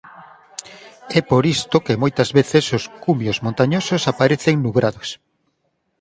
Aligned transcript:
É 1.19 1.21
por 1.31 1.43
isto 1.55 1.83
que 1.85 1.99
moitas 2.03 2.29
veces 2.37 2.63
os 2.77 2.83
cumios 3.05 3.41
montañosos 3.45 4.01
aparecen 4.11 4.55
nubrados. 4.65 5.09